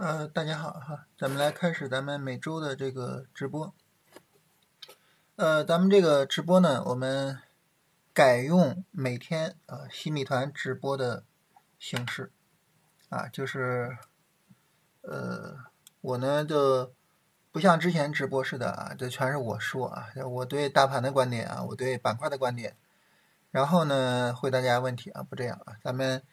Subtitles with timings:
[0.00, 3.72] 呃，大家好哈，咱们来开始咱们每周的这个直播。
[5.36, 7.38] 呃，咱们这个直播呢，我们
[8.12, 11.22] 改用每天啊新米团直播的
[11.78, 12.32] 形式
[13.08, 13.96] 啊，就是
[15.02, 15.58] 呃，
[16.00, 16.92] 我呢就
[17.52, 22.76] 不像之前直播似的啊，这全是我说啊，我对大盘的观点啊，我对板块的观点，
[23.52, 26.24] 然后呢回答大家问题啊，不这样啊，咱们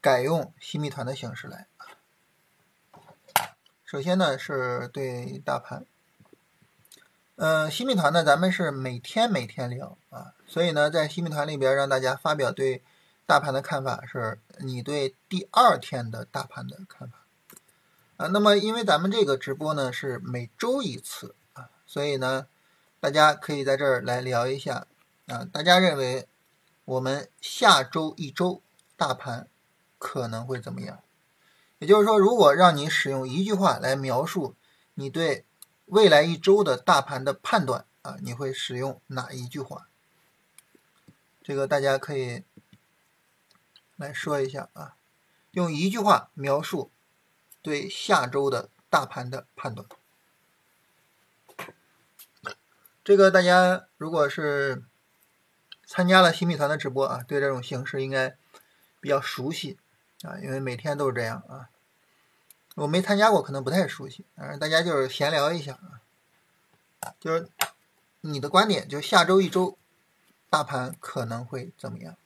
[0.00, 1.68] 改用新米团的形式来。
[3.90, 5.86] 首先呢，是对大盘，
[7.36, 12.82] 呃，新米团呢，咱们是每天每天聊啊，所以呢，在新米团里边让大家发表对
[13.24, 17.16] 大盘的看法，是你对第二天的大盘的看法
[18.18, 18.26] 啊。
[18.26, 22.46] 那么，因为咱们这个直播呢是每周一次啊，所以呢，
[23.00, 24.86] 大家可以在这儿来聊一下
[25.28, 26.28] 啊，大家认为
[26.84, 28.60] 我们下周一周
[28.98, 29.48] 大盘
[29.96, 31.00] 可能会怎么样？
[31.78, 34.56] 也就是说，如果让你使用一句话来描述
[34.94, 35.44] 你对
[35.86, 39.88] 未来一周的大盘的判断啊，你会使用哪一句话？
[41.42, 42.42] 这个大家可以
[43.96, 44.96] 来说一下啊，
[45.52, 46.90] 用一句话描述
[47.62, 49.86] 对下周的大盘的判断。
[53.04, 54.84] 这个大家如果是
[55.86, 58.36] 参加了新米团的直播啊，对这种形式应该
[59.00, 59.78] 比较熟悉。
[60.22, 61.70] 啊，因为每天都是这样啊，
[62.74, 64.24] 我没参加过，可能不太熟悉。
[64.36, 65.78] 反正大家就是闲聊一下
[67.00, 67.48] 啊，就是
[68.20, 69.78] 你的观点，就下周一周
[70.50, 72.16] 大盘可能会怎么样？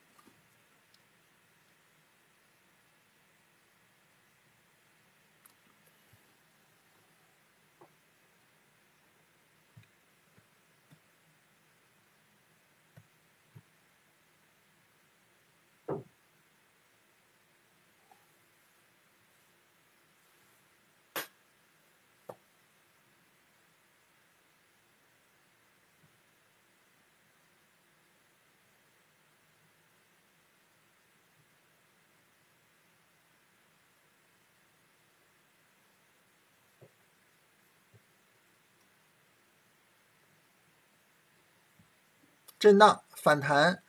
[42.62, 43.83] 震荡反弹，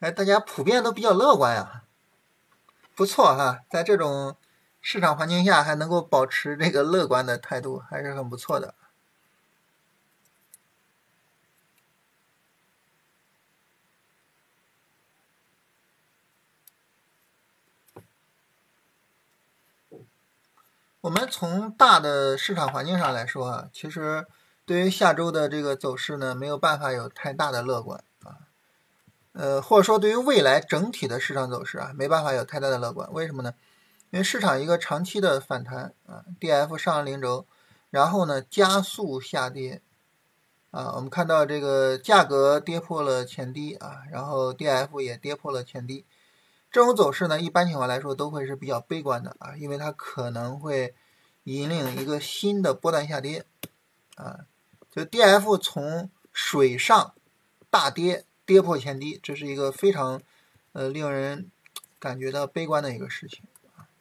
[0.00, 1.84] 哎，大家普遍都比较乐观呀，
[2.96, 4.36] 不错哈，在这种
[4.80, 8.74] 市场环境下还能够保持这个乐观的态度，还是很不错的。
[21.02, 24.26] 我们从大的市场环境上来说啊，其实。
[24.66, 28.50] 对于下周的这个走势呢，没有办法有太大的乐观啊，
[29.32, 33.08] 呃，或者说对于未来整体的市场走势啊，没办法有太大的乐观。
[33.12, 33.54] 为什么呢？
[34.10, 37.46] 因为市场一个长期的反弹啊，D F 上零轴，
[37.90, 39.80] 然后呢加速下跌
[40.72, 46.04] 啊，我们看到这个价格跌破了前低啊，然后 D F 也跌破了前低，
[46.72, 50.92] 这种走势呢，一般情况来说都会是比较悲观的啊，因为它可能会
[51.44, 53.44] 引领一个新的波段下跌
[54.16, 54.40] 啊。
[54.96, 57.14] 就 D F 从水上
[57.68, 60.22] 大跌，跌破前低，这是一个非常
[60.72, 61.50] 呃令人
[61.98, 63.44] 感觉到悲观的一个事情
[63.76, 63.92] 啊。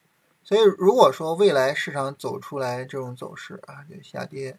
[0.42, 4.58] 所以如果说未来市场走出来这种走势啊，就下跌，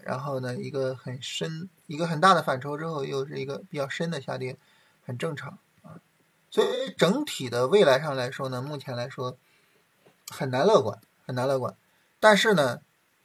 [0.00, 4.56] 然后呢一个很深、一个很大的反抽之后，又是一个比较深的下跌，
[5.04, 6.00] 很正常啊。
[6.50, 9.38] 所以整体的未来上来说呢，目前来说
[10.28, 11.76] 很难乐观，很难乐观。
[12.18, 12.80] 但是呢，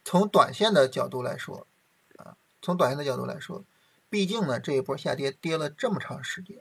[0.06, 1.66] 从短线的角度来说，
[2.62, 3.64] 从短线的角度来说，
[4.10, 6.60] 毕竟呢，这一波下跌跌了这么长时间，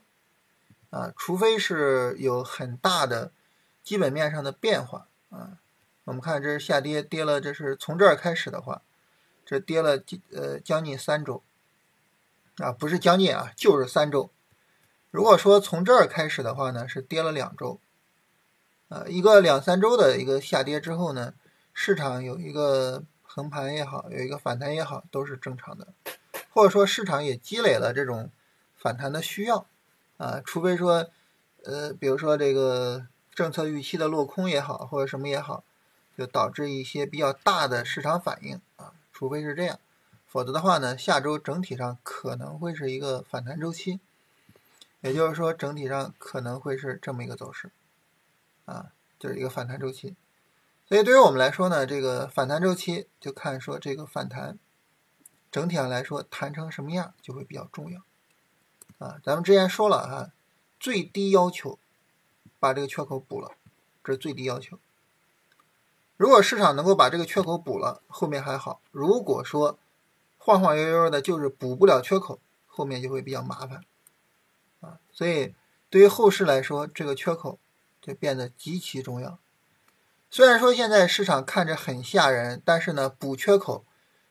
[0.90, 3.32] 啊，除非是有很大的
[3.82, 5.58] 基本面上的变化啊，
[6.04, 8.80] 我们看这是下跌跌了，这是从这儿开始的话，
[9.44, 10.02] 这跌了
[10.32, 11.42] 呃将近三周，
[12.56, 14.30] 啊，不是将近啊，就是三周。
[15.10, 17.78] 如果说从这儿开始的话呢，是跌了两周，
[18.88, 21.34] 啊，一个两三周的一个下跌之后呢，
[21.74, 23.04] 市场有一个。
[23.32, 25.86] 横盘也好，有一个反弹也好，都是正常的，
[26.52, 28.28] 或者说市场也积累了这种
[28.76, 29.66] 反弹的需要
[30.16, 31.08] 啊，除非说，
[31.62, 35.62] 呃，比如说这个政策预期的落空也好，或者什么也好，
[36.18, 39.78] 就导致一些比较大的市场反应啊，除非是这样，
[40.26, 44.00] 否则的话呢，下周整体上可能会是一个反弹周期，
[45.02, 47.70] 也就是说整体上可能会是这么一个走势
[48.64, 48.90] 啊，
[49.20, 50.16] 就是一个反弹周期。
[50.90, 54.58] 所以对于我们来说呢，这个反弹周期就看说这个反弹
[55.52, 58.02] 整体上来说弹成什么样就会比较重要
[58.98, 59.20] 啊。
[59.22, 60.32] 咱们之前说了啊，
[60.80, 61.78] 最低要求
[62.58, 63.52] 把这个缺口补了，
[64.02, 64.80] 这是最低要求
[66.16, 69.78] 如果市场能够把这个缺口补了，后面还好；如果说
[70.38, 73.84] 晃晃悠悠的，就是补不了缺口，后面就会比较麻烦
[74.80, 74.98] 啊。
[75.12, 75.54] 所以
[75.88, 77.60] 对于后市来说，这个缺口
[78.02, 79.38] 就变得极其重要。
[80.30, 83.84] 虽然说现在市场看着很吓人，但是呢，补缺口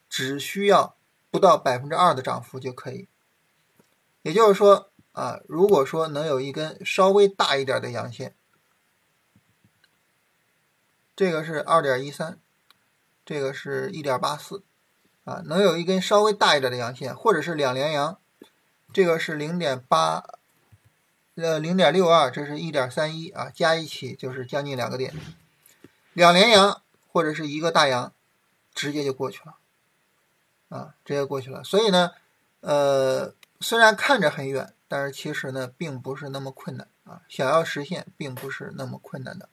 [0.10, 0.96] 只需要
[1.30, 3.08] 不到百分之二的涨幅就可以。
[4.22, 8.34] 也就是说啊，如果说能有一根稍微大一点的阳线。
[11.16, 12.40] 这个是二点一三，
[13.26, 14.64] 这个是一点八四，
[15.26, 18.18] 啊，能有一根稍微大一点的阳线，或者是两连阳，
[18.94, 20.24] 这个是零点八，
[21.36, 25.14] 呃，零点六二，这是一点三一啊，加一起就是将近两个点，
[26.20, 28.12] 两连阳或者是一个大阳，
[28.74, 29.56] 直接就过去了，
[30.68, 31.64] 啊，直接过去了。
[31.64, 32.12] 所以呢，
[32.60, 39.48] 呃，虽然看着很远，但是其实呢，并不是那么困难啊，想要实现，并不是那么困难的。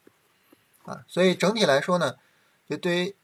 [0.86, 2.16] 啊，所以整体来说呢，
[2.68, 3.16] 就对于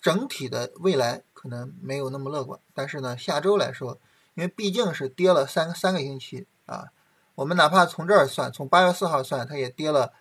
[0.00, 2.60] 整体的未来可能没有那么乐观。
[2.72, 3.98] 但是呢，下周来说，
[4.34, 6.92] 因为毕竟是跌了三三个星期啊，
[7.34, 10.12] 我们哪怕从这儿算，从八月四号算，它也跌了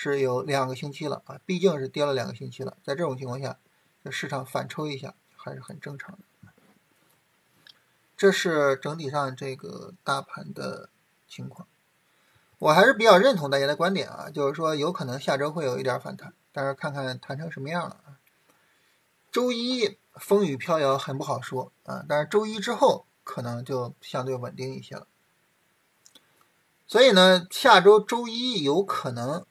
[0.00, 2.76] 是有两个星期了啊，毕竟是跌了两个星期了。
[2.84, 3.58] 在这种情况下，
[4.04, 6.52] 这市场反抽一下还是很正常的。
[8.16, 10.88] 这是整体上这个大盘的
[11.26, 11.66] 情况。
[12.60, 18.18] 我还是比较认同大家的观点啊，就是说有可能下周会有一点反弹，但是看看弹成什么样了啊。
[19.32, 25.08] 周一风雨飘摇很不好说啊，但是周一之后可能就相对稳定一些了。
[26.86, 29.44] 所以呢，下周周一有可能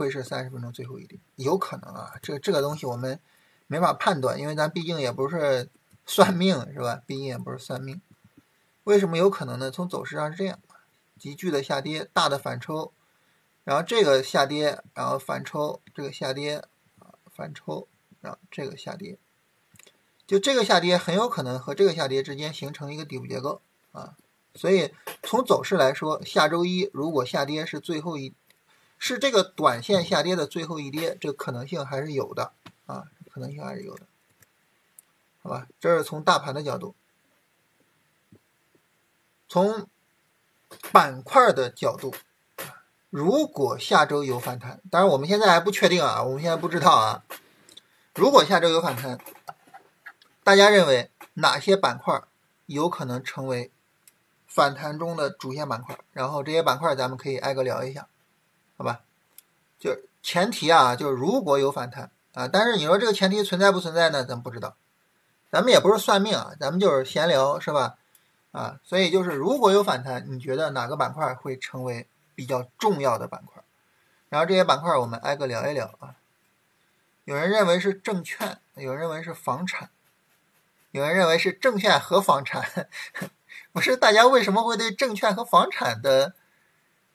[0.00, 3.20] 会是三十分钟最后一跌，有可能啊，这这个东西我们
[3.66, 5.68] 没法判断，因为咱毕竟也不是
[6.06, 7.02] 算命是吧？
[7.06, 8.00] 毕竟也不是算命。
[8.84, 9.70] 为什么有可能呢？
[9.70, 10.58] 从走势上是这样。
[11.18, 12.94] 急剧的下跌，大的反抽，
[13.62, 16.64] 然后这个下跌，然后反抽，这个下跌，
[16.98, 17.86] 啊，反抽，
[18.22, 19.18] 然后这个下跌，
[20.26, 23.60] 就这个下跌很有可能和这个下跌之间形成一个底部结构
[23.92, 24.16] 啊，
[24.54, 28.32] 所以从走势来说，下周一如果下跌是最后一，
[29.00, 32.52] 是这个短线下跌的最后一跌，这个可能性还是有的
[32.86, 34.06] 啊，可能性还是有的，
[35.42, 36.94] 好吧，这是从大盘的角度，
[39.48, 39.88] 从。
[40.92, 42.14] 板块的角度，
[43.10, 47.24] 如果下周有反弹，当然我们现在还不确定啊，我们现在不知道啊。
[48.14, 49.18] 如果下周有反弹，
[50.44, 52.22] 大家认为哪些板块
[52.66, 53.72] 有可能成为
[54.46, 55.98] 反弹中的主线板块？
[56.12, 58.06] 然后这些板块咱们可以挨个聊一下，
[58.80, 59.02] 好吧？
[59.78, 64.24] 就前提啊，就是如果有反弹啊，但是你说这个前提存在不存在呢？
[64.24, 64.74] 咱不知道，
[65.52, 67.98] 咱们也不是算命啊，咱们就是闲聊，是吧？
[68.52, 73.62] 啊，所以就是如果有反弹，你觉得哪个板块会成为比较重要的板块？
[74.30, 76.14] 然后这些板块我们挨个聊一聊啊。
[77.26, 79.90] 有人认为是证券，有人认为是房产，
[80.90, 82.88] 有人认为是证券和房产。
[83.72, 86.32] 不是大家为什么会对证券和房产的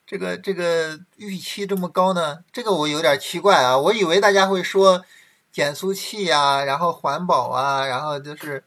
[0.05, 2.43] 这个这个预期这么高呢？
[2.51, 5.03] 这个我有点奇怪啊，我以为大家会说
[5.51, 8.63] 减速器呀，然后环保啊，然后就是。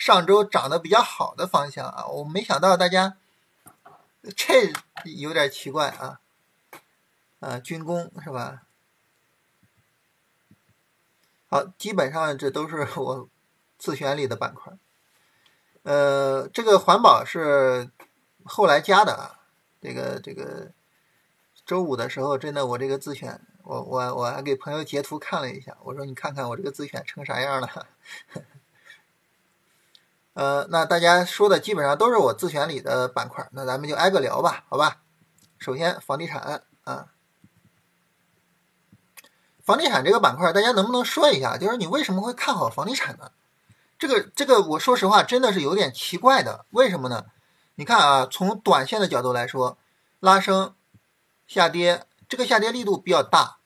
[0.00, 3.18] 上周涨得比较好的方向啊，我没想到大家
[4.34, 4.72] 这
[5.04, 6.20] 有点奇怪啊，
[7.40, 8.62] 啊，军工是吧？
[11.50, 13.28] 好，基本上这都是我
[13.76, 14.72] 自选里的板块。
[15.82, 17.90] 呃，这个环保是
[18.44, 19.40] 后来加的啊，
[19.82, 20.72] 这个这个
[21.70, 27.86] 周五的时候，真的我这个自选，我我我还给朋友截图看了一下，我说你看看我这个自选成啥样了。
[30.34, 35.02] 呃，那大家说的基本上都是我自选里的板块，那咱们就挨个聊吧，好吧？
[35.60, 37.06] 首先房地产啊，
[39.64, 43.30] 房地产这个板块，大家能不能说一下，就是你为什么会看好房地产呢？
[43.96, 47.26] 这个这个，我说实话真的是有点奇怪的，为什么呢？
[47.76, 49.78] 你看啊，从短线的角度来说，
[50.18, 50.74] 拉升、
[51.50, 53.58] 下跌，这个下跌力度比较大，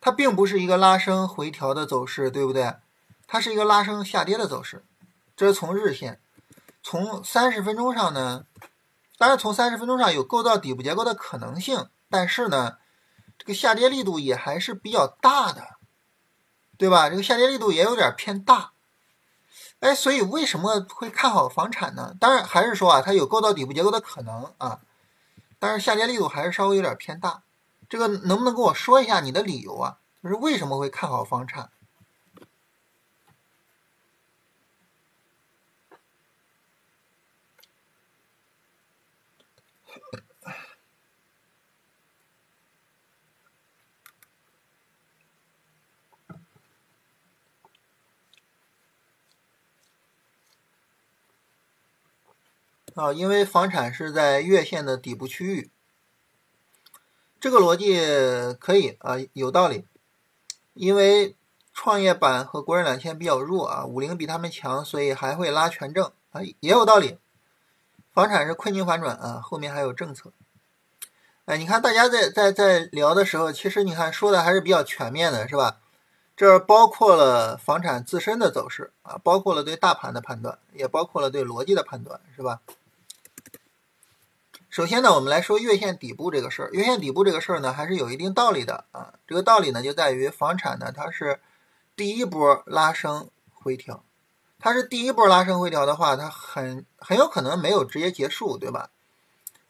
[0.00, 2.74] 它并不是一个拉升回调的走势，对不对？
[3.28, 4.84] 它是一个拉升下跌的走势。
[5.36, 6.20] 这是从日线，
[6.82, 8.44] 从三十分钟上呢，
[9.18, 12.78] 当然从三十分钟上有构造底部结构的可能性，但是呢，
[13.38, 15.76] 这个下跌力度也还是比较大的，
[16.76, 17.08] 对吧？
[17.08, 18.72] 这个下跌力度也有点偏大，
[19.78, 22.16] 哎，所以为什么会看好房产呢？
[22.18, 24.80] 当然还是说啊，它有构造底部结构的可能啊，
[25.62, 27.44] 但是下跌力度还是稍微有点偏大，
[27.88, 29.98] 这个能不能跟我说一下你的理由啊？
[30.20, 31.70] 就是为什么会看好房产？
[52.94, 55.70] 啊，因为房产是在月线的底部区域，
[57.40, 57.98] 这个逻辑
[58.58, 59.86] 可以啊，有道理。
[60.74, 61.36] 因为
[61.72, 67.18] 创业板和国证两千比较弱啊，五零比他们强，所以还会拉权证啊，也有道理。
[68.12, 70.32] 房产是困境反转啊，后面还有政策。
[71.46, 75.78] 哎，你看大家在在在聊的时候，其实你看说的还是比较全面的，是吧？
[76.34, 82.60] 这包括了房产自身的走势啊，包括了对大盘的判断，也包括了对逻辑的判断，是吧？
[84.72, 86.70] 首先呢，我们来说月线底部这个事儿。
[86.72, 89.12] 月线底部这个事儿呢，还是有一定道理的啊。
[89.26, 91.40] 这个道理呢，就在于房产呢，它是
[91.94, 94.02] 第一波拉升回调，
[94.58, 98.88] 它是第一波拉升回调的话，它很很有可能没有直接结束，对吧？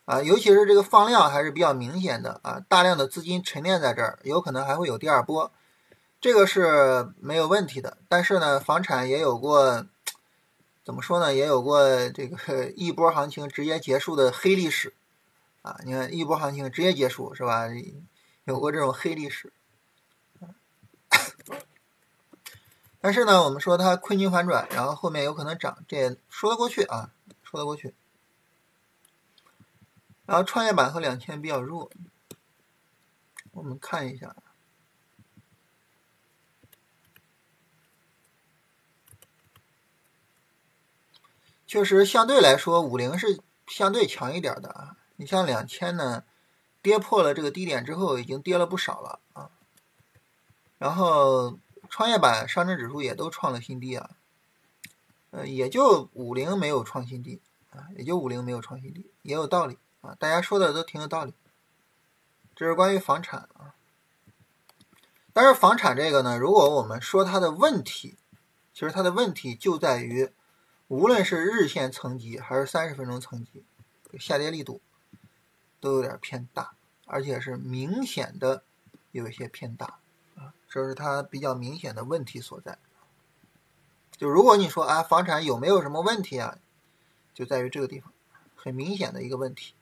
[0.05, 5.51] 啊，尤其是这个放量还是比较明显的啊，大量的资金沉淀在这儿，有可能还会有第二波，
[6.21, 7.99] 这个是没有问题的。
[8.09, 9.85] 但是呢，房产也有过，
[10.85, 11.35] 怎么说呢？
[11.35, 14.93] 也有过这个 一波行情直接结束的黑历史
[15.63, 15.79] 啊！
[15.85, 17.69] 你看一波行情直接结束是吧？
[18.45, 19.53] 有过这种黑历史。
[23.01, 27.11] 但是呢，我们说它困境反转，然后后面有可能涨，这也说得过去啊，
[27.43, 27.95] 说得过去。
[30.25, 31.91] 然后创业板和两千比较弱，
[33.51, 34.37] 我们看一下，
[41.73, 44.99] 确实相对来说五零是相对强一点的啊。
[45.17, 46.23] 你像两千呢，
[46.83, 49.51] 跌破了这个低点之后，已经跌了不少了啊。
[50.77, 51.57] 然后
[51.89, 54.11] 创业板、上证指数也都创了新低啊，
[55.31, 59.79] 呃，也就五零没有创新低啊，也就五零没有创新低，也有道理。
[60.03, 61.33] 啊，大家说的都挺有道理。
[62.55, 63.73] 这是关于房产啊，
[65.33, 68.19] 但是房产这个呢，如果我们说它的问题，
[68.75, 70.31] 其实它的问题就在于，
[70.93, 73.65] 无论是日线层级还是三十分钟层级，
[74.19, 74.83] 下跌力度
[75.81, 76.75] 都有点偏大，
[77.07, 78.63] 而且是明显的
[79.11, 80.01] 有一些偏大
[80.37, 82.77] 啊，这是它比较明显的问题所在。
[84.19, 86.59] 就如果你说啊，房产有没有什么问题啊，
[87.33, 88.13] 就在于这个地方，
[88.55, 89.73] 很明显的一个问题。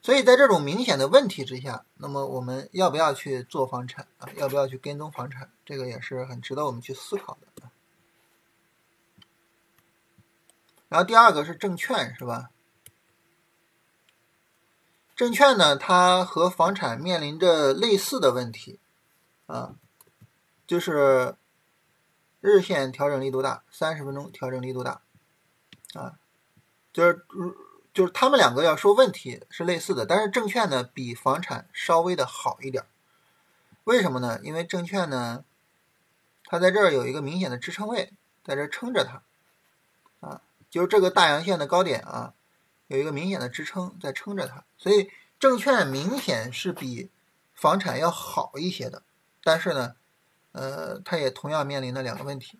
[0.00, 4.26] 所以在这种明显的问题之下，那么我们要不要去做房产啊？
[4.38, 5.50] 要不要去跟踪房产？
[5.66, 7.51] 这个也是很值得我们去思考的。
[10.92, 12.50] 然后第二个是证券，是吧？
[15.16, 18.78] 证券呢，它和房产面临着类似的问题
[19.46, 19.74] 啊，
[20.66, 21.34] 就是
[22.42, 25.00] 日线调整力度大，三十分钟调整力度大
[25.94, 26.18] 啊，
[26.92, 27.24] 就是。
[27.94, 32.86] 就是他们两个要说问题是类似的，但是证券呢比房产稍微的好一点，
[33.84, 34.40] 为什么呢？
[34.42, 35.44] 因为证券呢，
[36.46, 39.20] 它在这儿有一个明显的支撑位，在这撑着它，
[40.72, 42.32] 就是这个大阳线的高点啊，
[42.86, 47.10] 有一个明显的支撑在撑着它，所以证券明显是比
[47.52, 49.02] 房产要好一些的，
[49.44, 49.96] 但是呢，
[50.52, 52.58] 呃，它也同样面临的两个问题。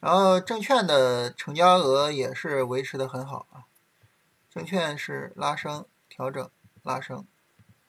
[0.00, 3.68] 然后证券的成交额也是维持的很好啊，
[4.50, 6.50] 证券是拉升调整
[6.82, 7.26] 拉升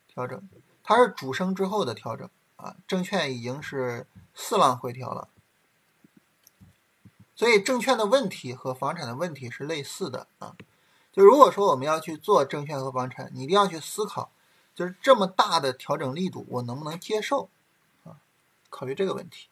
[0.06, 0.50] 调整，
[0.84, 5.30] 它是主升之后的调整啊，证券已经是四浪回调了，
[7.36, 10.56] 所以证券的问题和房产的问题是类似的啊，
[11.12, 14.32] 就如果说我们要去做证券和房产，你一定要去思考，
[14.76, 17.50] 就是这么大的调整力度我能不能接受
[18.04, 18.18] 啊，
[18.70, 19.48] 考虑这个问题，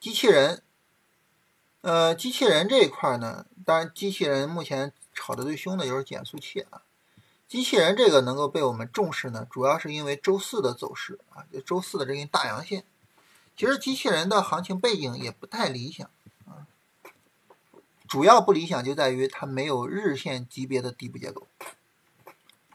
[0.00, 0.62] 机器人。
[1.80, 6.82] 呃，机器人这一块呢，当然，机器人目前炒的最凶的就是减速器啊。
[7.46, 12.84] 机器人这个能够被我们重视呢，主要是因为周四的走势啊，就周四的这根大阳线。
[13.58, 16.08] 其实机器人的行情背景也不太理想
[16.46, 16.70] 啊，
[18.06, 21.48] 主要不理想就在于它没有日线级别的底部结构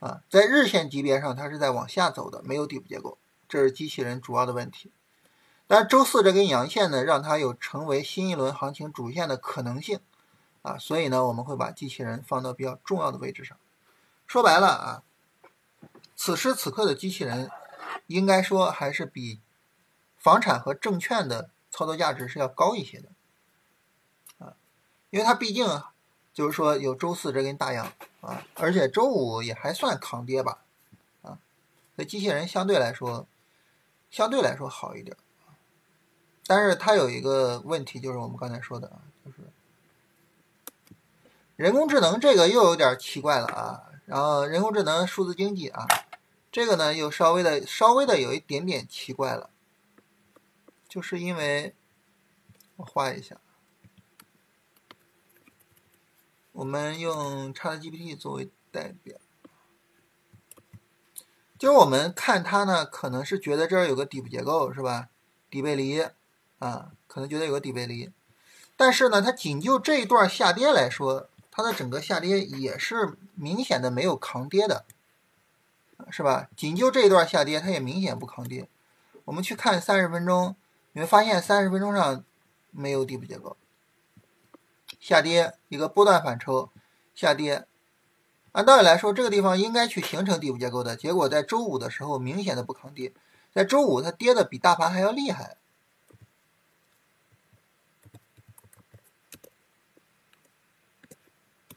[0.00, 3.16] 啊，在日线级别上它是在往下走的，没有底部结构，
[3.48, 4.92] 这是机器人主要的问题。
[5.66, 10.00] 但周四这根阳线呢，让它有成为新一轮行情主线的可能性，
[10.60, 13.56] 啊，所以呢，我们会把机器人放到比较重要的位置上。
[14.26, 15.02] 说白了啊，
[16.14, 17.50] 此时此刻的机器人，
[18.06, 19.40] 应该说还是比
[20.24, 23.10] 房产和证券的操作价值是要高一些的，
[24.38, 24.56] 啊，
[25.10, 25.82] 因为它毕竟
[26.32, 30.64] 就是说有周四这根大阳啊，而且周五也还算抗跌吧，
[31.20, 31.36] 啊，
[31.94, 33.26] 所以机器人相对来说，
[34.10, 35.14] 相对来说好一点。
[36.46, 39.36] 但是它有一个问题，就是我们刚才说的啊，就是
[41.56, 43.82] 人工智能这个又有点奇怪了啊。
[44.06, 45.86] 然后人工智能、数字经济啊，
[46.50, 49.50] 这个呢又稍微的、稍微的有一点点奇怪了，
[50.94, 51.74] 就是因为
[52.76, 53.34] 我画一下，
[56.52, 59.18] 我们用 ChatGPT 作为代表，
[61.58, 65.08] 就是我们看它呢，可能是觉得这儿有个底部结构，是吧？
[65.50, 66.00] 底背离
[66.60, 68.12] 啊，可能觉得有个底背离，
[68.76, 74.84] 但是呢，它仅就这一段下跌来说，它的整个下跌也是明显的没有抗跌的，
[76.08, 76.48] 是吧？
[76.56, 78.68] 仅就这一段下跌，它也明显不抗跌。
[79.24, 80.54] 我们去看三十分钟，
[80.94, 82.24] 你会发现三十分钟上
[82.70, 83.56] 没有底部结构。
[84.98, 86.70] 下跌一个波段反抽，
[87.14, 87.66] 下跌，
[88.52, 93.12] 按道理来说，这个地方应该去形成底部结构的，结果在周五的时候明显的不抗跌，
[93.52, 95.58] 在周五它跌的比大盘还要厉害，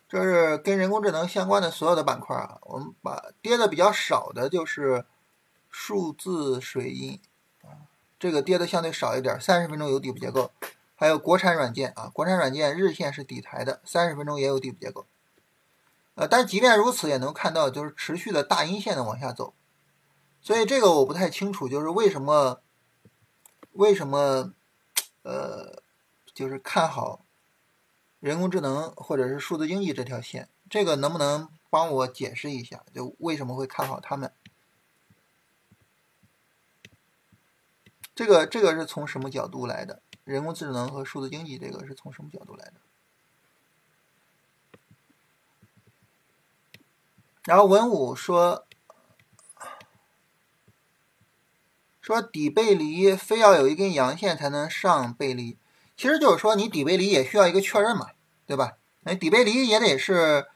[0.07, 5.05] 这是跟人工智能相关的所有的板块啊，我们把跌的比较少的就是
[5.69, 7.19] 数字水印，
[8.19, 10.51] 这个跌的相对少一点，三十分钟有底部结构。
[10.99, 15.05] 还有国产软件啊，国产软件日线是底台的，三十分钟也有底部结构，
[16.15, 19.53] 呃，但即便如此，也能看到就是持续的大阴线的往下走，
[20.41, 22.61] 所以这个我不太清楚，就是为什么
[23.73, 24.53] 为什么
[25.21, 25.83] 呃，
[26.33, 27.23] 就是看好
[28.19, 32.83] 人工智能或者是数字经济这条线，这个能不能帮我解释一下？
[32.91, 34.31] 就为什么会看好他们？
[38.17, 40.01] 这个这个是从什么角度来的？
[40.23, 42.73] 人工智能和数字经济，这个是从什么角度来的？
[47.43, 48.65] 然后文武说
[52.01, 55.55] 说底背离非要有一根阳线才能上背离，
[55.95, 58.07] 其实就是说你底背离也需要一个确认嘛，
[58.47, 58.77] 对吧？
[59.01, 60.47] 那底背离也得是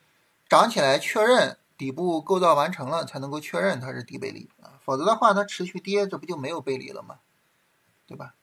[0.49, 7.19] 涨起来确认底部构造完成了才能够确认它是底背离啊，否则的话它持续跌，这不就没有背离了吗？
[8.11, 8.35] 对吧？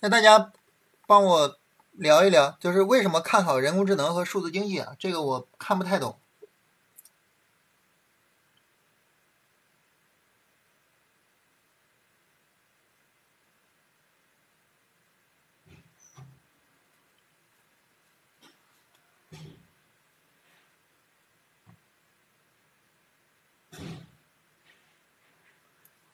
[0.00, 0.52] 那大家
[1.06, 1.58] 帮我
[1.92, 4.96] 聊一聊，就是为什么看好人工智能和数字经济啊？
[4.98, 6.18] 这个我看不太懂。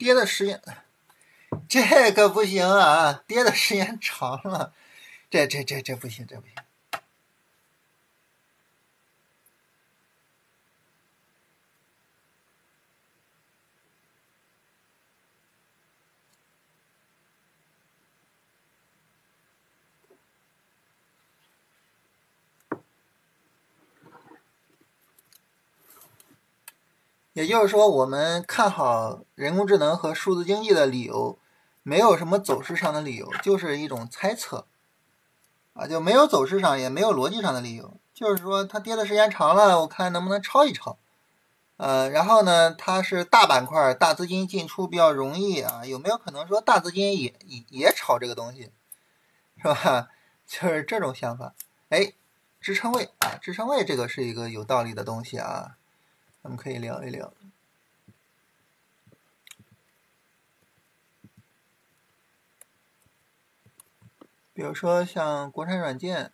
[0.05, 0.61] 跌的时间。
[1.67, 4.71] 这可不行啊，跌的时间长了，
[5.31, 6.55] 这这这这不行，这不行。
[27.35, 31.37] 也就是说，我们看好人工智能和数字经济的理由。
[31.87, 34.65] 没有什么走势上的理由，就是一种猜测，
[35.73, 40.97] 啊，就没有走势上也没有逻辑上的理由，就是说它跌的时间长了，我看能不能抄一抄，
[41.77, 48.71] 呃，然后呢，它是大板块，大资金进出比较容易啊，有没有可能说大资金也也也炒这个东西，
[49.61, 50.07] 是吧？
[50.47, 51.53] 就是这种想法。
[51.89, 52.13] 哎，
[52.59, 55.77] 支撑位啊，支撑位这个是一个有道理的东西啊，
[56.45, 57.33] 咱们可以聊一聊。
[64.53, 66.31] 比如说像国产软件，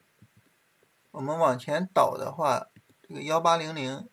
[1.11, 2.67] 我们往前倒的话，
[3.07, 4.09] 这个幺八零零，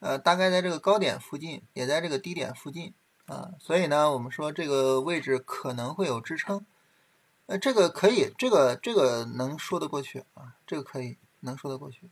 [0.00, 2.92] 呃，大概在这个高点附近，也在这个低点附近
[3.26, 6.66] 啊，所以呢，我们说这个位置可能会有支撑，
[7.46, 12.10] 呃，这个可以，这个这个能说得过去啊，这个可以能说得过去。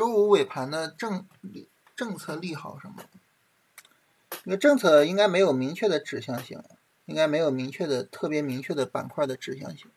[0.00, 1.28] 周五尾盘的政
[1.94, 3.04] 政策利好什么？
[4.30, 6.64] 这个政策应该没有明确的指向性，
[7.04, 9.90] 应该没有明确的特别明确的板块的指向性。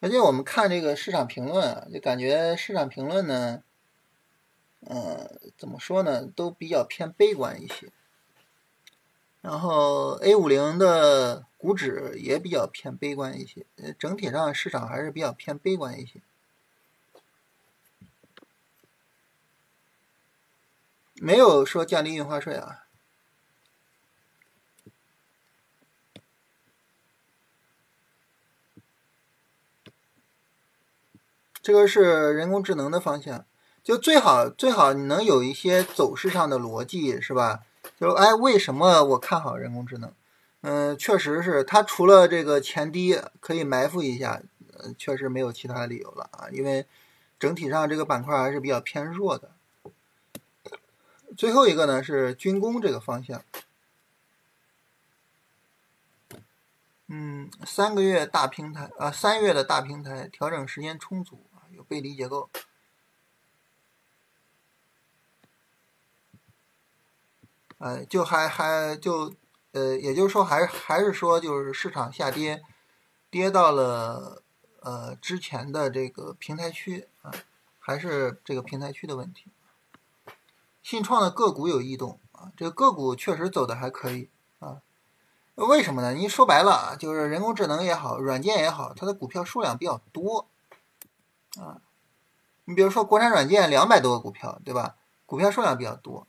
[0.00, 3.62] 而且我们看这个市场评论啊，就感觉市场评论呢，
[4.80, 7.90] 呃，怎么说呢，都比较偏悲观一些。
[9.46, 16.20] 然后 A 五零的股指也比较偏悲观一些，呃，整体上市场还是比较偏悲观一些，
[21.14, 22.86] 没有说降低印花税啊。
[31.62, 33.46] 这个是人工智能的方向，
[33.84, 37.62] 就最好最好你能有一些走势上的逻辑，是吧？
[37.98, 40.12] 就哎，为什么我看好人工智能？
[40.60, 44.42] 嗯，确实是它除了这个钱低可以埋伏一下，
[44.78, 46.86] 呃，确实没有其他理由了啊，因为
[47.38, 49.52] 整体上这个板块还是比较偏弱的。
[51.36, 53.42] 最后一个呢是军工这个方向，
[57.08, 62.50] 嗯，三个月大平台啊，三月的大平台调整时间充足啊，有背离结构，
[67.78, 69.34] 呃，就还还就
[69.72, 72.62] 呃，也就是说还还是说就是市场下跌，
[73.30, 74.42] 跌到了
[74.80, 77.30] 呃之前的这个平台区啊，
[77.78, 79.50] 还是这个平台区的问题。
[80.82, 84.80] 信创的个股有异动啊，这个个股确实走的还可以啊，
[85.56, 86.12] 为什么呢？
[86.12, 90.48] 你说白了啊，就是人工智能也好，软件也好，它的股票数量比较多
[91.58, 91.82] 啊。
[92.64, 94.96] 你比如说国产软件两百多个股票，对吧？
[95.26, 96.26] 股票数量比较多，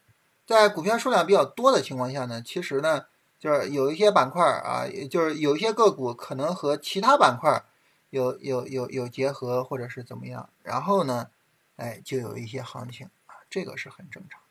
[0.48, 3.06] 在股票数量比较多的情况下呢，其实呢，
[3.38, 7.66] 就是有一些板块啊，也就是有一些个股可能和其他板块
[8.12, 11.30] 有有有有结合，或者是怎么样，然后呢，
[11.76, 14.48] 哎，就有一些行情啊，这个是很正常的。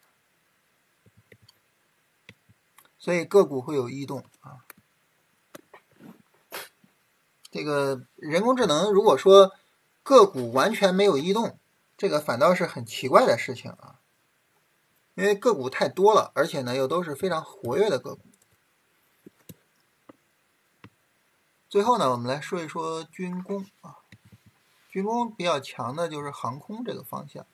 [2.99, 4.59] 所以个股会有异动啊。
[7.51, 9.53] 这个人工智能如果说
[10.03, 11.59] 个股完全没有异动，
[11.97, 13.96] 这个反倒是很奇怪的事情啊。
[15.17, 18.21] 因为个股太多了，而且呢又都是非常活跃的个股。
[21.69, 23.97] 最后呢，我们来说一说军工啊。
[24.91, 27.45] 军工比较强的就是航空这个方向，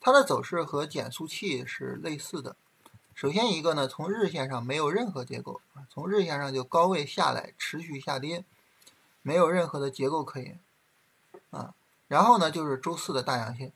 [0.00, 2.56] 它的走势和减速器是类似的。
[3.14, 8.44] 首先一个呢，从日线上没有任何结构啊，从日线上就高位下来，持续下跌，
[9.22, 10.60] 没有任何的结构可言
[11.50, 11.74] 啊。
[12.06, 13.72] 然后呢，就是周四的大阳线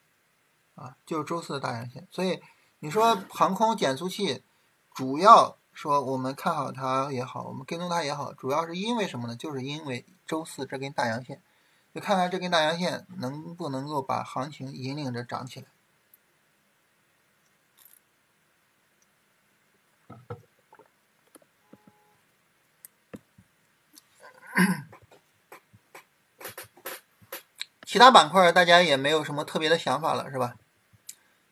[0.75, 2.07] 啊，就是周四的大阳线。
[2.11, 2.42] 所以
[2.85, 4.42] 你说航空减速器，
[4.92, 9.37] 主要说我们看好它也好，我们跟踪它也好，主要是因为什么呢？
[9.37, 11.40] 就是因为周四这根大阳线，
[11.95, 15.66] 就看看这根大阳线能不能够把行情引领着涨起来。
[27.87, 30.57] 其他板块大家也没有什么特别的想法了，是吧？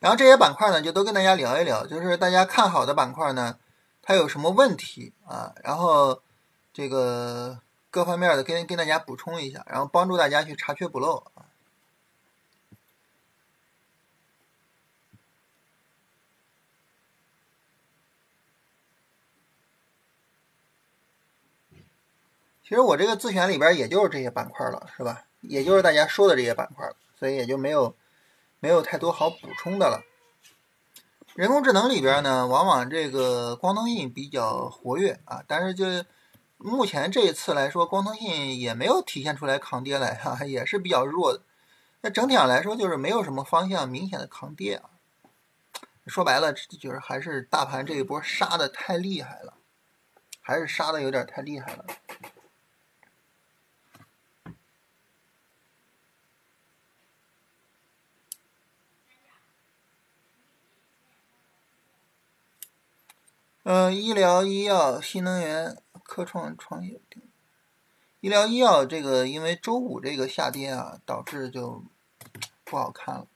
[0.01, 3.59] 然后这些板块呢，就都跟大家聊一聊，就是大家看好的板块呢，
[4.01, 5.53] 它有什么问题啊？
[5.63, 6.23] 然后
[6.73, 7.59] 这个
[7.91, 11.45] 各方面的跟跟大家补充一下，然后帮助大家去查缺补漏啊。
[22.63, 25.25] 其实我这个自选里边也就是这些板块了，是吧？
[25.41, 27.95] 也就是大家说的这些板块，所以也就没有
[28.61, 30.03] 没有太多好补充的了。
[31.33, 35.85] 人工智能里边呢，往往这个光通信比较活跃啊，但是就
[36.57, 41.41] 目前这一次来说，光通信也没有体现出来抗跌来哈， 也是比较弱的。
[42.01, 44.89] 那整体上来说，就是没有什么方向明显的抗跌啊。
[46.05, 49.53] 说白了，就是还是大盘这一波杀的太厉害了，
[50.41, 51.85] 还是杀的有点太厉害了。
[63.63, 66.99] 嗯，医疗医药、新能源、科创创业，
[68.19, 71.83] 医疗医药这个，因为周五这个下跌啊，导致就
[72.63, 73.27] 不好看了。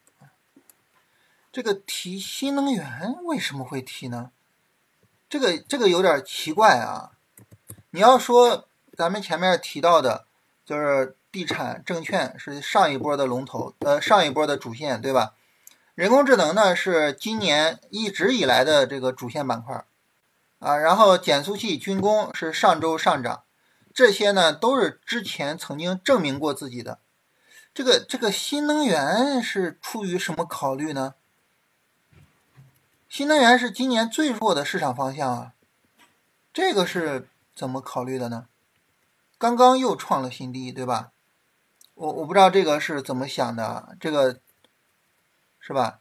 [1.52, 4.32] 这个提新能源为什么会提呢？
[5.30, 7.12] 这个这个有点奇怪啊。
[7.92, 10.26] 你要说咱们前面提到的，
[10.66, 15.36] 就是地产、证券是上一波的龙头，呃，上一波的主线，对吧？
[15.94, 19.86] 人工智能呢是今年一直以来的这个主线板块。
[20.60, 23.44] 啊，然后减速器、军工是上周上涨，
[23.94, 27.00] 这些呢都是之前曾经证明过自己的。
[27.74, 31.16] 这个这个新能源是出于什么考虑呢？
[33.10, 35.54] 新能源是今年最弱的市场方向啊，
[36.54, 38.48] 这个是怎么考虑的呢？
[39.38, 41.12] 刚刚又创了新低，对吧？
[41.94, 44.40] 我我不知道这个是怎么想的，这个
[45.60, 46.00] 是吧？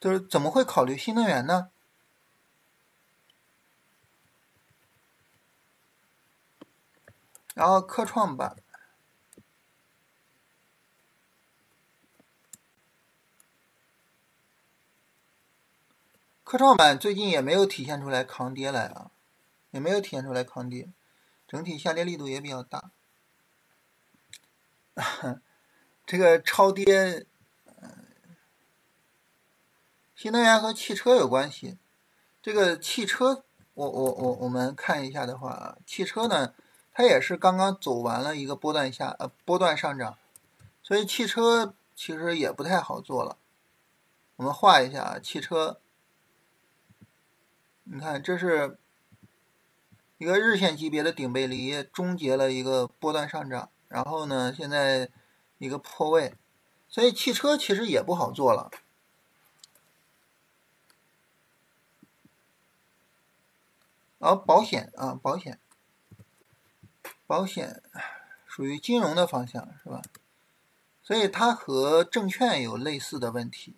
[0.00, 1.68] 就是怎么会考虑新能源呢？
[7.54, 8.56] 然后科创板，
[16.44, 19.10] 科创板最近也没有体现出来抗跌来啊，
[19.70, 20.88] 也没有体现出来抗跌，
[21.46, 22.90] 整体下跌力度也比较大。
[26.06, 27.26] 这个超跌，
[30.14, 31.78] 新能源和汽车有关系。
[32.42, 36.54] 这个汽车，我我我我们看一下的话，汽车呢，
[36.92, 40.18] 它也是刚刚走完了一个波段下呃波段上涨，
[40.82, 43.36] 所以汽车其实也不太好做了。
[44.36, 45.80] 我们画一下汽车，
[47.84, 48.78] 你看这是
[50.18, 55.10] 一个日线级别的顶背离，终结了一个波段上涨，然后呢，现在。
[55.62, 56.34] 一个破位，
[56.88, 58.70] 所以汽车其实也不好做了。
[64.18, 65.60] 然后保险啊，保险，
[67.30, 67.80] 保险
[68.44, 70.02] 属于金融的方向是吧？
[71.00, 73.76] 所以它和证券有类似的问题，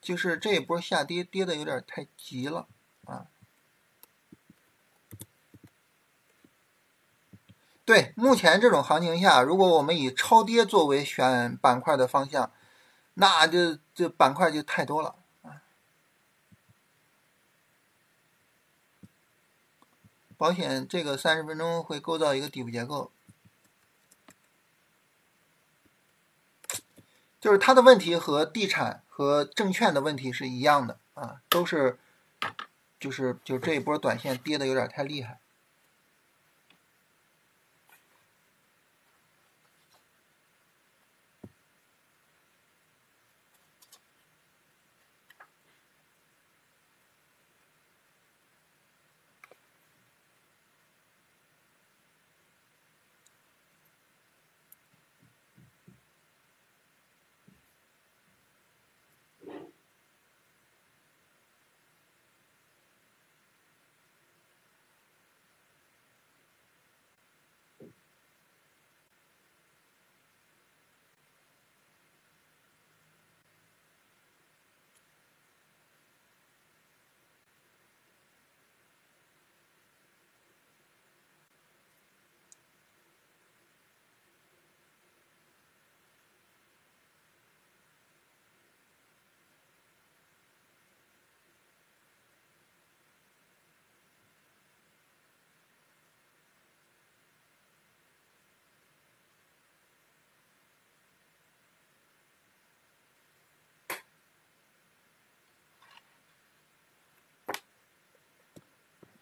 [0.00, 2.68] 就是这一波下跌跌的有点太急了
[3.04, 3.26] 啊。
[7.84, 12.52] 对，目前这种行情下，如果我们以超跌作为选板块的方向，
[13.14, 15.16] 那就这板块就太多了
[20.36, 23.10] 保险这个三十分钟会构造一个底部结构，
[27.40, 31.98] 就是它的问题和地产和证券的问题是一样的啊，都是，
[33.00, 35.40] 就是就这一波短线跌的有点太厉害。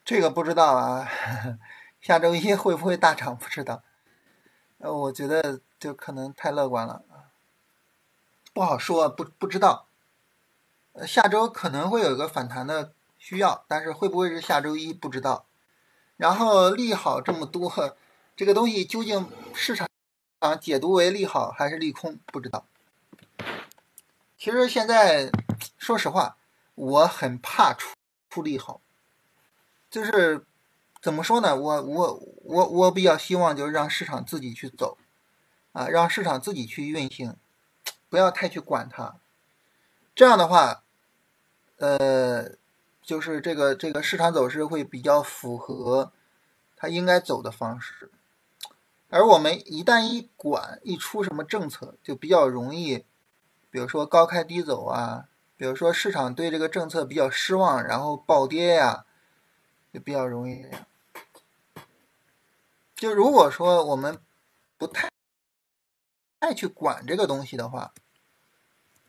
[0.05, 1.09] 这个不知道啊，
[1.99, 3.83] 下周一会不会大涨不知道。
[4.77, 7.33] 呃，我觉得就可能太乐观了啊，
[8.53, 9.87] 不好说，不不知道。
[10.93, 15.47] 呃，下周可能会有一个反弹的需要，但是会不会是下周一不知道。
[16.19, 17.97] 然后利好这么多，
[18.37, 19.89] 这个东西究竟市场
[20.61, 22.67] 解读为利好还是利空不知道。
[24.37, 25.33] 其实现在
[25.79, 26.37] 说实话，
[26.75, 27.95] 我很怕出
[28.29, 28.83] 出利好。
[29.95, 30.45] 就是
[31.01, 31.55] 怎么说呢？
[31.55, 34.99] 我我我我比较希望就是让市场自己去走，
[35.71, 37.37] 啊，让市场自己去运行，
[38.09, 39.15] 不要太去管它。
[40.13, 40.83] 这样的话，
[41.77, 42.57] 呃，
[43.03, 46.11] 就是这个这个市场走势会比较符合
[46.75, 48.11] 它应该走的方式。
[49.11, 53.05] 而我们一旦一管一出什么政策，就比较容易，
[53.71, 59.05] 比如说高开低走啊，比如说市场对这个政策比较失望，然后暴跌呀。
[59.95, 60.87] 就比较容易这样。
[62.97, 64.19] 就如果说我们
[64.77, 65.09] 不太
[66.41, 67.95] 爱去管这个东西的话，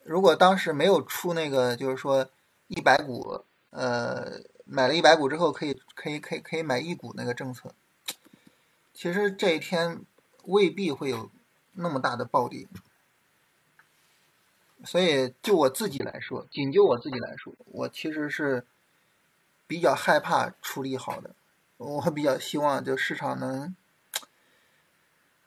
[0.03, 2.29] 如果当时没有出那个，就是说
[2.67, 7.73] 一百股，呃，买了一百股之后可以可以可以可以买一股那个政策，
[8.93, 10.05] 其实这一天
[10.43, 11.31] 未必会有
[11.73, 12.67] 那么大的暴跌。
[14.83, 18.67] 所以就我自己来说，仅就我自己来说，我其实是。
[19.67, 21.35] 比较害怕处理好的，
[21.77, 23.75] 我比较希望就市场能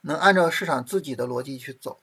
[0.00, 2.02] 能按照市场自己的逻辑去走。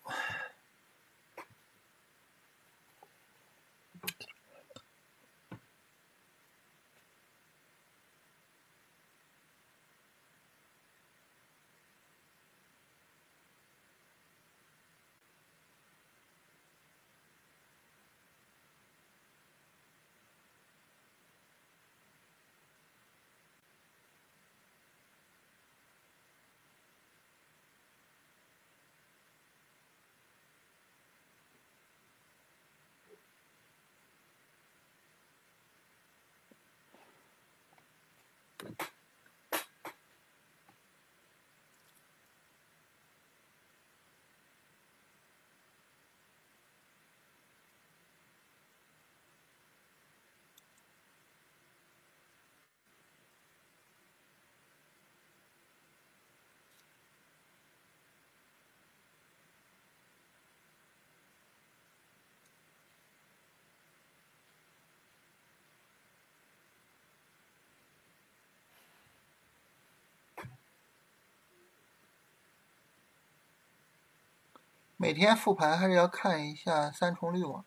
[75.05, 77.63] 每天复盘还是要看一下三重滤网。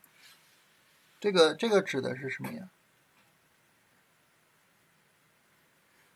[1.20, 2.68] 这个这个指的是什么呀？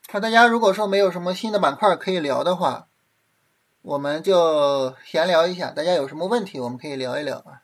[0.08, 2.88] 看大家如果说没有什么新的板块可以聊的话，
[3.82, 5.70] 我们就闲聊一下。
[5.70, 7.62] 大家有什么问题，我们可以聊一聊啊。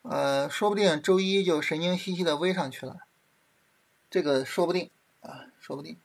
[0.00, 3.00] 呃，说不定周一就神经兮兮的微上去了，
[4.08, 4.90] 这个说不定
[5.20, 6.00] 啊，说不定。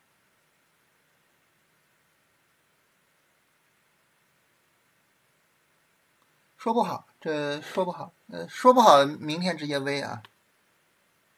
[6.58, 10.24] 说不好，这说不好，呃，说不好，明天直接微啊。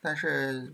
[0.01, 0.73] 但是，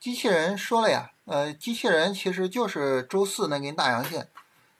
[0.00, 4.30] 机器人说了呀，呃，机器人其实就是周四那根大阳线，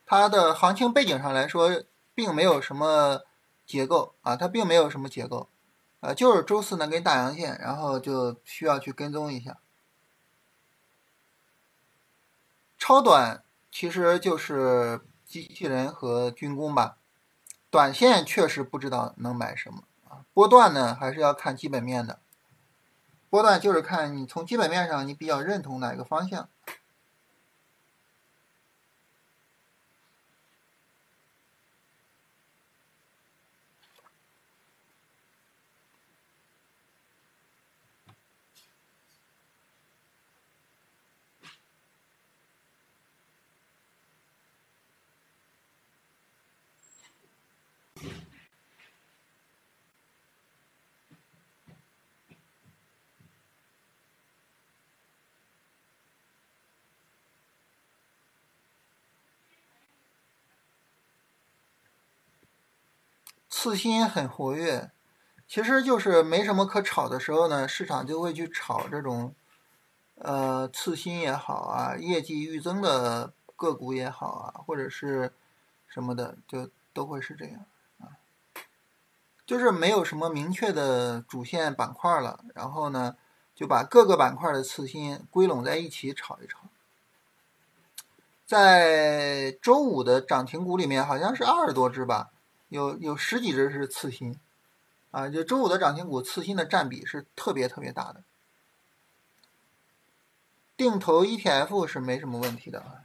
[0.06, 3.22] 它的行情背景上来说，并没有什么
[3.66, 5.50] 结构啊，它并没有什么结构，
[6.00, 9.58] 啊，就是周四那根大阳线，然后就需要去跟踪一下，
[12.78, 13.43] 超短。
[13.76, 16.98] 其实就是机器人和军工吧，
[17.70, 22.20] 短线确实不知道能买什么啊，波段呢还是要看基本面的，
[23.28, 26.48] 波段就是看你从基本面上你比较认同哪个方向。
[63.56, 64.90] 次新很活跃，
[65.46, 69.32] 其实就是没什么可炒的时候呢，市场就会去炒这种，
[70.16, 75.32] 呃，次新也好啊，业绩预增的个股也好啊，或者是
[75.86, 77.64] 什么的，就都会是这样
[78.00, 78.18] 啊。
[79.46, 83.16] 就是没有什么明确的主线板块了，然后呢，
[83.54, 86.58] 就把各个板块的次新归拢在一起炒一炒。
[88.44, 92.32] 在周五的涨停股里面，好像是二十多只吧。
[92.68, 94.38] 有有十几只是次新，
[95.10, 98.22] 啊，就周五的涨停股，次新的占比是特别特别大的。
[100.76, 103.04] 定投 ETF 是没什么问题的啊。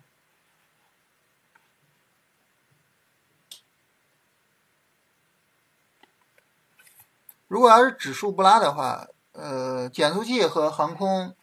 [7.48, 11.36] 如果要是指数不拉的话，呃，减速器和航空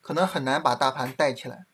[0.00, 1.66] 可能很难把大盘带起来。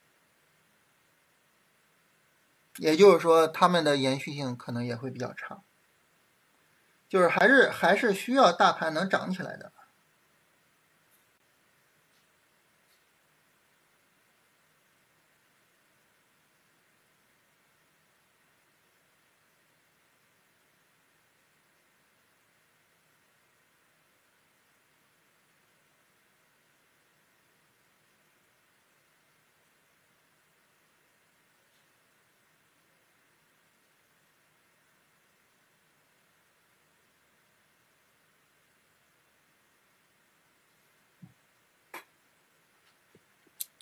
[2.77, 5.62] 也就是说，他们的延续性可能也会比较差。
[7.12, 9.70] 就是还是还是需要大盘能涨起来的。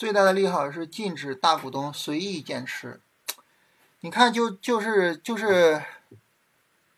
[0.00, 3.02] 最大的利好是禁止大股东随意减持。
[4.00, 5.84] 你看，就就是就是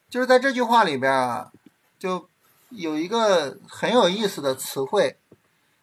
[0.08, 1.50] 就是在这句话里边啊，
[1.98, 2.28] 就
[2.68, 5.18] 有一个很有意思的词汇，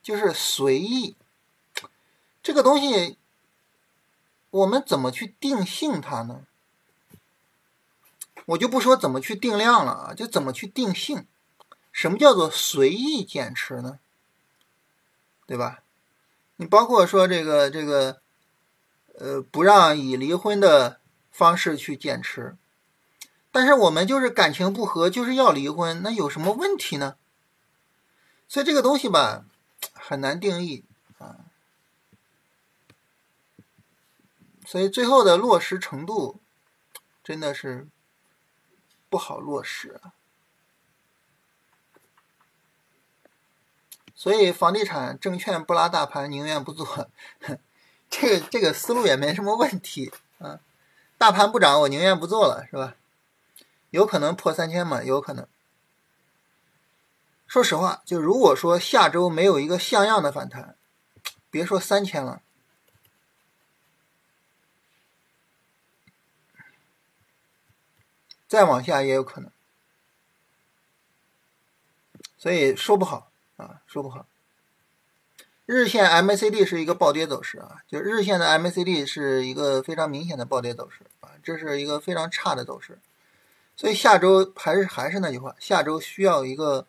[0.01, 1.17] 就是随意。
[2.41, 3.17] 这个东西，
[4.51, 6.45] 我们怎么去定性它呢？
[8.45, 11.27] 我就不说怎么去定量了啊，就怎么去定性。
[11.91, 13.99] 什么叫做随意减持呢？
[15.45, 15.83] 对吧？
[16.61, 18.21] 你包括说这个这个，
[19.17, 20.99] 呃，不让以离婚的
[21.31, 22.57] 方式去减持，
[23.49, 27.15] 但是我们就是感情不和，就是要离婚，那有什么问题呢？
[28.49, 29.45] 所以这个东西吧，
[29.93, 30.83] 很难定义
[31.17, 31.45] 啊。
[34.65, 36.41] 所以最后的落实程度，
[37.23, 37.87] 真的是
[39.09, 40.01] 不好落实。
[44.19, 47.09] 所以，房地产、证券不拉大盘，宁愿不做。
[48.11, 50.59] 这个这个思路也没什么问题啊。
[51.17, 52.97] 大盘不涨，我宁愿不做了，是吧？
[53.91, 55.01] 有可能破三千吗？
[55.01, 55.47] 有可能。
[57.47, 60.75] 说实话，就如果说下周没有一个像样的反弹，
[61.49, 62.41] 别说三千了，
[68.49, 69.49] 再往下也有可能。
[72.37, 73.28] 所以说不好。
[73.59, 74.25] 啊，说不好。
[75.65, 82.97] 日线 MACD 是一个暴跌走势啊，就日线的 MACD 是一个非常明显的暴跌走势啊，这是一个非常差的走势。
[83.75, 86.87] 所以下周还是还是那句话，下周需要一个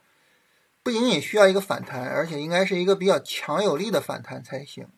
[0.83, 4.89] 不仅仅需要一个反弹，而且应该是一个比较强有力的反弹才行，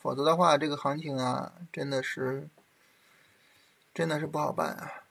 [0.00, 2.48] 否则的话，这个行情啊，真的是
[3.92, 5.03] 真的是不好办啊。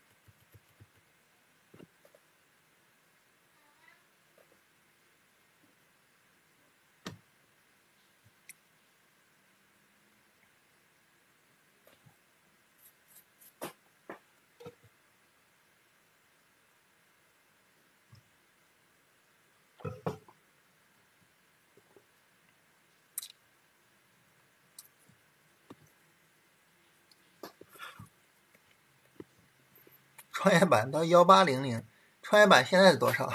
[30.44, 31.86] 创业板到幺八零零，
[32.22, 33.32] 创业板现在是多少？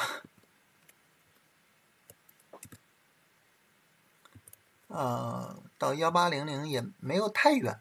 [4.89, 7.81] 呃， 到幺八零零也没有太远。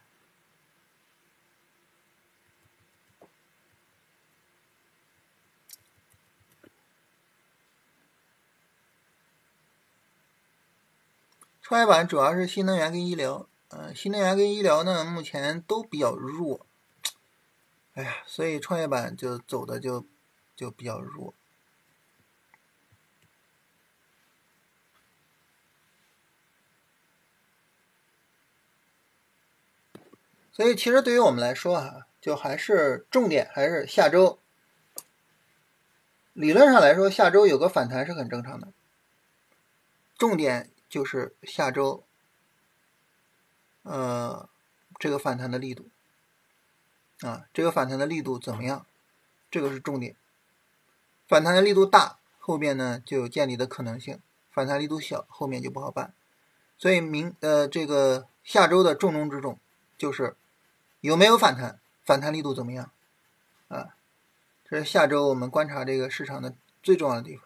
[11.62, 16.67] 创业板主要是新能源跟医疗，嗯，新能源跟医疗呢，目前都比较弱。
[17.98, 20.06] 哎呀，所以创业板就走的就
[20.56, 21.34] 就比较弱。
[30.52, 34.38] 所以其实对于我们来说啊，就还是重点还是下周。
[36.34, 38.72] 理论上来说，下周有个反弹是很正常的。
[40.18, 40.70] 重点。
[40.90, 42.06] 就是下周，
[43.84, 44.48] 呃，
[44.98, 45.90] 这个反弹的力度，
[47.22, 48.86] 啊，这个反弹的力度怎么样？
[49.50, 50.16] 这个是重点。
[51.28, 54.18] 反弹的力度大，后面呢就有见底的可能性；
[54.52, 56.14] 反弹力度小，后面就不好办。
[56.78, 59.58] 所以明呃，这个下周的重中之重
[59.98, 60.36] 就是
[61.02, 62.92] 有没有反弹，反弹力度怎么样？
[63.68, 63.96] 啊，
[64.70, 66.54] 这是下周我们观察这个市场的
[66.84, 67.46] 最重要的地方。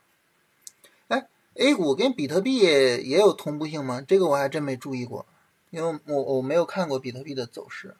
[1.07, 4.01] 哎 A 股跟比特币也有同步性吗？
[4.05, 5.25] 这个我还真没注意过，
[5.69, 7.95] 因为我我没有看过比特币的走势。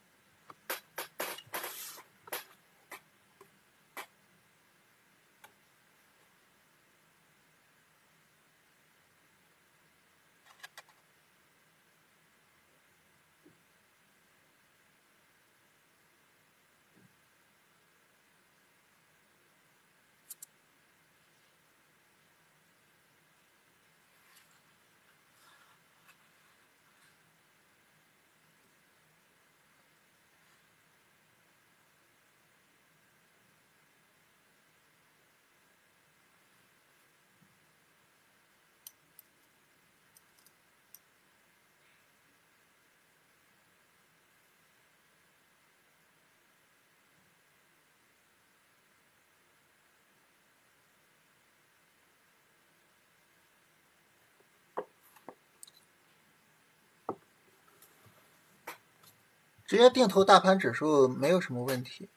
[59.72, 62.09] 直接定投大盘指数没有什么问题，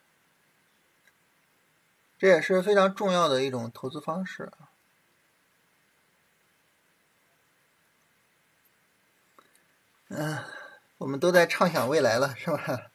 [2.19, 4.51] 这也是非常重要的一种投资方式。
[10.09, 10.43] 嗯，
[10.99, 12.91] 我们都在畅想未来了，是吧？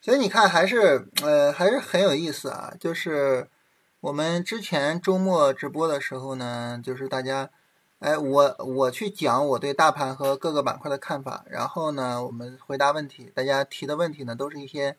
[0.00, 2.72] 所以你看，还是呃，还是很有意思啊。
[2.78, 3.50] 就是
[3.98, 7.50] 我们之前周末直播的时候呢，就是大家。
[8.04, 13.32] 哎，我我去讲我对大盘和各个板块的看法，然后呢，我们回答问题。
[13.34, 14.98] 大家提的问题呢，都是一些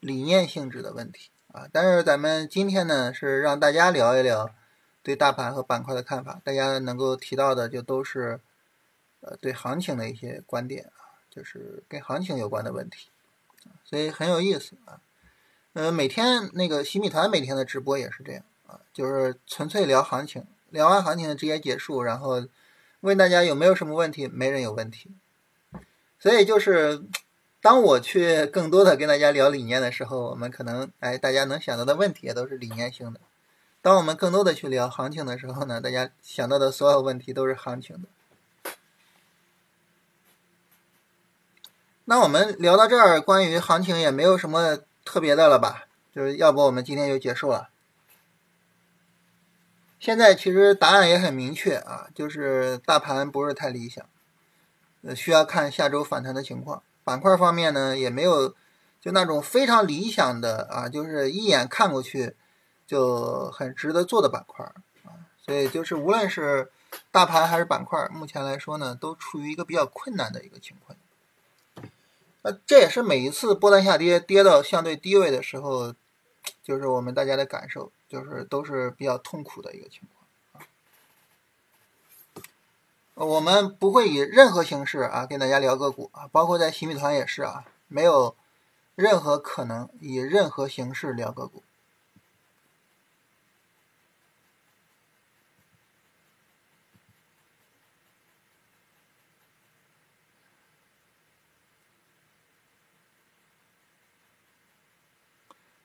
[0.00, 1.68] 理念性质的问题啊。
[1.70, 4.48] 但是咱们今天呢，是让大家聊一聊
[5.02, 6.40] 对大盘和板块的看法。
[6.42, 8.40] 大家能够提到的，就都是
[9.20, 13.10] 呃对行情的一些观点啊，就是跟行情有关的问题，
[13.84, 15.02] 所以很有意思啊。
[15.74, 20.46] 呃，每天那个洗米团每天的直播也是这样啊，就是纯粹聊行情。
[20.72, 22.42] 聊完行情直接结束，然后
[23.00, 24.26] 问大家有没有什么问题？
[24.26, 25.10] 没人有问题，
[26.18, 27.02] 所以就是
[27.60, 33.20] 当我去更多的跟大家聊理念的时候，我们可能哎，大家能想到的问题也都是理念性的；
[33.80, 38.08] 当我们更多的去聊行情的时候呢，大家想到的所有问题都是行情的。
[42.06, 45.84] 那我们聊到这儿，关于行情也没有什么特别的了吧？
[46.14, 47.70] 就是要不我们今天就结束了。
[50.02, 54.04] 现在其实答案也很明确啊，就是大盘不是太理想，
[55.02, 56.82] 呃，需要看下周反弹的情况。
[57.04, 58.52] 板块方面呢，也没有
[59.00, 62.34] 就那种非常理想的啊，就是一眼看过去
[62.84, 64.66] 就很值得做的板块
[65.04, 65.22] 啊。
[65.40, 66.72] 所以就是无论是
[67.12, 70.98] 大盘还是板块，目前来说呢，都处于一个比较困难的一个情况。
[72.42, 75.94] 那这也是每一次波段下跌跌到相对低位的时候，
[76.60, 80.66] 就是我们大家的感受，就是都是比较痛苦的一个情况。
[83.14, 88.36] 我们不会以任何形式啊跟大家聊个股啊，包括在新米团也是啊，没有
[88.94, 91.62] 任何可能以任何形式聊个股。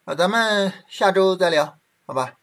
[0.03, 1.77] 啊，咱们下周再聊，
[2.07, 2.39] 好吧？